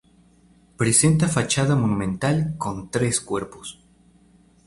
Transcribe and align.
Presenta 0.77 1.27
fachada 1.27 1.75
monumental 1.75 2.55
con 2.57 2.89
tres 2.89 3.21
cuerpos. 3.21 3.83